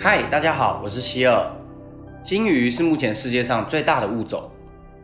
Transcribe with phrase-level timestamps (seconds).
[0.00, 1.44] 嗨，大家好，我是希尔。
[2.22, 4.48] 鲸鱼是目前世界上最大的物种。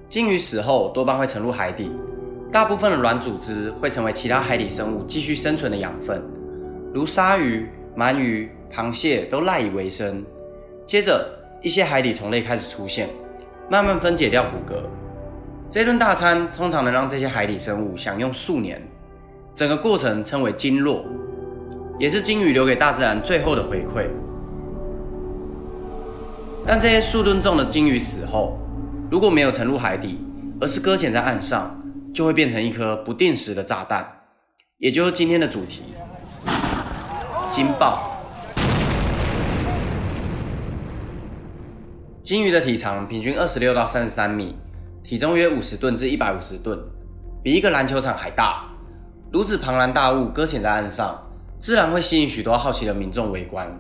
[0.08, 1.90] 鲸鱼死后多半会沉入海底，
[2.52, 6.22] 大部分的软组织会成为其他海底生物继续生存的养分，
[6.92, 10.24] 如鲨鱼、鳗鱼、螃蟹都赖以为生。
[10.86, 11.28] 接着，
[11.60, 13.08] 一些海底虫类开始出现，
[13.68, 14.76] 慢慢分解掉骨骼。
[15.68, 18.80] 这顿大餐通常能让这些海底生物享用数年，
[19.56, 21.04] 整个过程称为鲸落，
[21.98, 24.06] 也是鲸鱼留给大自然最后的回馈。
[26.66, 28.58] 但这些数吨重的鲸鱼死后，
[29.10, 30.18] 如果没有沉入海底，
[30.58, 31.78] 而是搁浅在岸上，
[32.14, 34.06] 就会变成一颗不定时的炸弹，
[34.78, 35.82] 也就是今天的主题——
[37.50, 38.10] 鲸爆。
[42.22, 44.56] 鲸鱼的体长平均二十六到三十三米，
[45.02, 46.78] 体重约五十吨至一百五十吨，
[47.42, 48.64] 比一个篮球场还大。
[49.30, 51.22] 如此庞然大物搁浅在岸上，
[51.60, 53.70] 自然会吸引许多好奇的民众围观，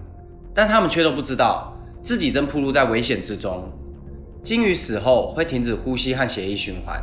[0.54, 1.73] 但他们却都不知道。
[2.04, 3.66] 自己正暴露在危险之中。
[4.42, 7.02] 鲸鱼死后会停止呼吸和血液循环，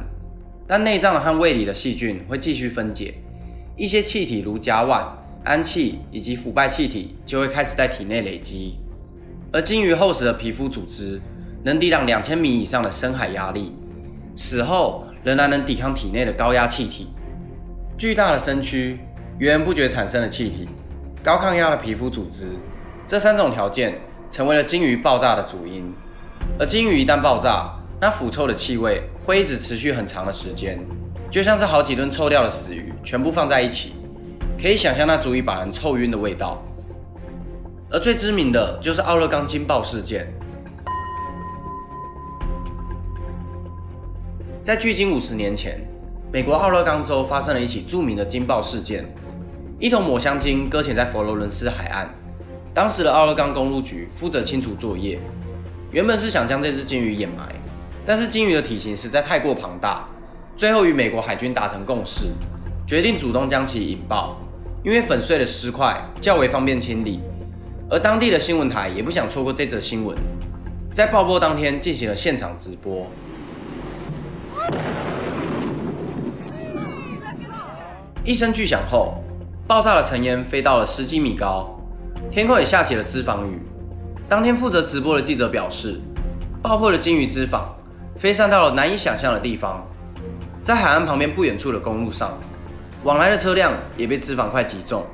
[0.67, 3.15] 但内脏和胃里的细菌会继续分解，
[3.75, 5.07] 一些气体如甲烷、
[5.43, 8.75] 氨气以及腐败气体就会开始在体内累积。
[9.51, 11.19] 而鲸鱼厚实的皮肤组织
[11.63, 13.71] 能抵挡两千米以上的深海压力，
[14.35, 17.07] 死后仍然能抵抗体内的高压气体。
[17.97, 18.99] 巨大的身躯、
[19.39, 20.67] 源源不绝产生的气体、
[21.23, 22.51] 高抗压的皮肤组织，
[23.07, 23.99] 这三种条件。
[24.31, 25.93] 成为了鲸鱼爆炸的主因，
[26.57, 30.79] 而鲸鱼一旦爆炸，那腐臭的气味会一直持续很长的时间，
[31.29, 33.93] 就像是好几吨臭掉的死鱼全部放在一起，
[34.57, 36.63] 可以想象那足以把人臭晕的味道。
[37.89, 40.33] 而最知名的就是奥勒冈鲸爆事件，
[44.63, 45.77] 在距今五十年前，
[46.31, 49.13] 美国奥勒冈州发生了一起著名的鲸爆事件，
[49.77, 52.09] 一头抹香鲸搁浅在佛罗伦斯海岸。
[52.73, 55.19] 当时的奥勒冈公路局负责清除作业，
[55.91, 57.53] 原本是想将这只鲸鱼掩埋，
[58.05, 60.07] 但是鲸鱼的体型实在太过庞大，
[60.55, 62.27] 最后与美国海军达成共识，
[62.87, 64.37] 决定主动将其引爆，
[64.85, 67.19] 因为粉碎的尸块较为方便清理，
[67.89, 70.17] 而当地的新闻台也不想错过这则新闻，
[70.93, 73.05] 在爆破当天进行了现场直播。
[78.23, 79.15] 一声巨响后，
[79.67, 81.77] 爆炸的尘烟飞到了十几米高。
[82.29, 83.61] 天空也下起了脂肪雨。
[84.29, 85.99] 当天负责直播的记者表示，
[86.61, 87.63] 爆破的鲸鱼脂肪
[88.15, 89.85] 飞散到了难以想象的地方，
[90.61, 92.37] 在海岸旁边不远处的公路上，
[93.03, 95.05] 往来的车辆也被脂肪块击中，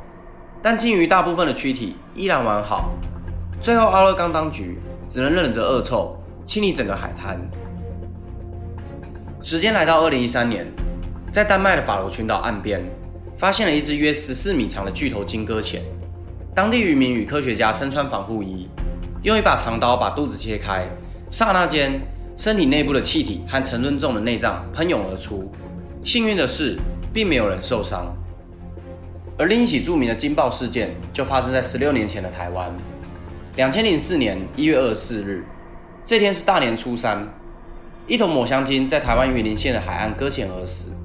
[0.61, 2.91] 但鲸鱼大部分的躯体依然完好。
[3.61, 4.77] 最后，奥勒冈当局
[5.09, 7.39] 只能忍着恶臭清理整个海滩。
[9.41, 10.67] 时间来到二零一三年，
[11.31, 12.83] 在丹麦的法罗群岛岸边，
[13.35, 15.81] 发现了一只约十四米长的巨头鲸搁浅。
[16.57, 18.67] 当地渔民与科学家身穿防护衣，
[19.21, 20.89] 用一把长刀把肚子切开，
[21.29, 22.01] 刹那间，
[22.35, 25.51] 身体内部的气体和沉吨重的内脏喷涌而出。
[26.03, 26.75] 幸运的是，
[27.13, 28.11] 并没有人受伤。
[29.37, 32.71] 而另一起著名的惊爆事件就发生在十六年前的台湾。
[33.55, 35.45] 两千零四年一月二十四日，
[36.03, 37.23] 这天是大年初三，
[38.07, 40.95] 一头抹香鲸在台湾云林县的海岸搁浅而死。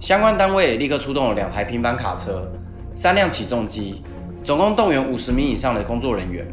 [0.00, 2.50] 相关单位立刻出动了两台平板卡车、
[2.94, 4.02] 三辆起重机。
[4.42, 6.46] 总共动员五十名以上的工作人员，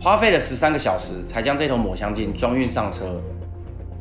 [0.00, 3.20] 花费了十三个小时才将这头抹香鲸装运上车。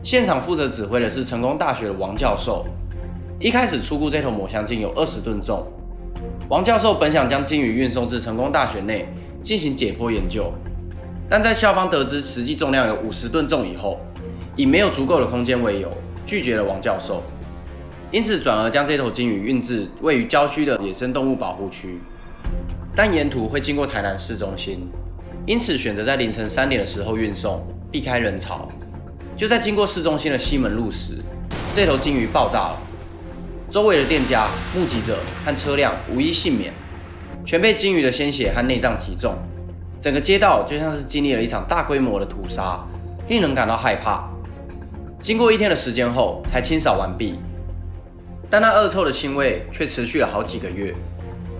[0.02, 2.66] 现场负责指挥的是成功大学的王教授。
[3.38, 5.68] 一开始出估这头抹香鲸有二十吨重，
[6.50, 9.06] 王教授本想将鲸鱼运送至成功大学内
[9.44, 10.52] 进行解剖研究，
[11.30, 14.00] 但在校方得知实际重量有五十吨重以后，
[14.56, 15.92] 以没有足够的空间为由，
[16.26, 17.22] 拒绝了王教授，
[18.09, 22.00] 因此转而将这头鲸鱼运至位于郊区的野生动物保护区。
[22.97, 24.90] 但沿途会经过台南市中心，
[25.46, 28.68] 因此选择在凌晨三点的时候运送，避开人潮。
[29.35, 31.13] 就在经过市中心的西门路时，
[31.75, 32.78] 这头鲸鱼爆炸了，
[33.69, 36.74] 周围的店家、目击者和车辆无一幸免，
[37.46, 39.38] 全被鲸鱼的鲜血和内脏击中。
[40.02, 42.84] 整个街道就像是经历了一场大规模的屠杀，
[43.28, 44.28] 令人感到害怕。
[45.22, 47.35] 经过一天的时间后，才清扫完毕，
[48.49, 50.96] 但那恶臭的腥味却持续了好几个月。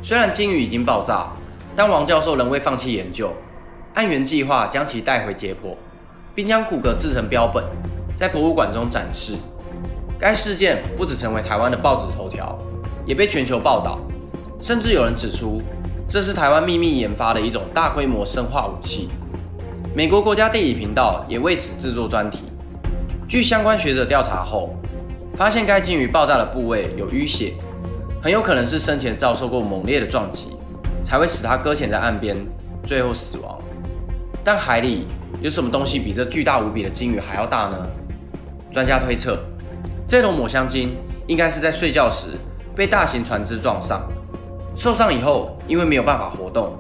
[0.02, 1.28] 虽然鲸鱼已经爆炸，
[1.76, 3.34] 但王教授仍未放弃研究，
[3.94, 5.76] 按原计划将其带回解剖，
[6.34, 7.64] 并将骨骼制成标本，
[8.16, 9.34] 在博物馆中展示。
[10.20, 12.58] 该事件不只成为台湾的报纸头条，
[13.06, 14.00] 也被全球报道，
[14.60, 15.62] 甚至有人指出
[16.08, 19.10] 这是台湾秘密研发的一种大规模生化武器。
[19.94, 22.44] 美国国家地理频道也为此制作专题。
[23.28, 24.74] 据相关学者调查后，
[25.36, 27.54] 发现该鲸鱼爆炸的部位有淤血。
[28.22, 30.58] 很有可能是生前遭受过猛烈的撞击，
[31.04, 32.36] 才会使他搁浅在岸边，
[32.84, 33.58] 最后死亡。
[34.44, 35.06] 但海里
[35.42, 37.88] 有什么东西比这巨大无比的鲸鱼还要大呢？
[38.72, 39.38] 专家推测，
[40.08, 40.96] 这头抹香鲸
[41.28, 42.28] 应该是在睡觉时
[42.76, 44.02] 被大型船只撞上，
[44.76, 46.76] 受伤以后因为没有办法活动，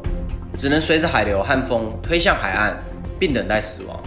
[0.57, 2.77] 只能随着海流和风推向海岸，
[3.19, 3.99] 并等待死亡。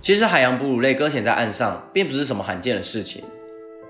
[0.00, 3.22] 其实海洋哺乳类搁浅在岸上并不是什么罕见的事情，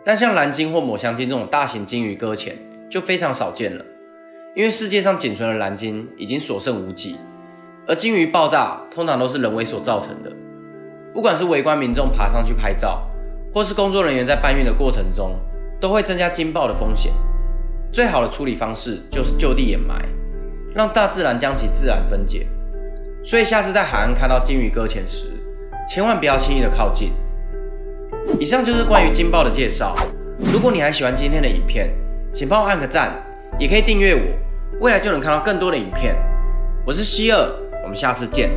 [0.04, 2.56] 但像蓝鲸或抹香鲸这种大型鲸鱼搁浅
[2.88, 3.84] 就非常少见了，
[4.54, 7.16] 因为世界上仅存的蓝鲸已经所剩无几，
[7.86, 10.32] 而鲸鱼爆炸通常都是人为所造成的。
[11.12, 13.08] 不管是围观民众爬上去拍照，
[13.52, 15.36] 或是工作人员在搬运的过程中，
[15.80, 17.12] 都会增加惊爆的风险。
[17.92, 20.06] 最好的处理方式就是就地掩埋，
[20.74, 22.46] 让大自然将其自然分解。
[23.24, 25.28] 所以下次在海岸看到鲸鱼搁浅时，
[25.88, 27.12] 千万不要轻易的靠近。
[28.38, 29.96] 以上就是关于金爆的介绍。
[30.52, 31.90] 如果你还喜欢今天的影片，
[32.32, 33.12] 请帮我按个赞，
[33.58, 34.20] 也可以订阅我，
[34.80, 36.14] 未来就能看到更多的影片。
[36.86, 37.48] 我是希尔，
[37.82, 38.50] 我们下次见。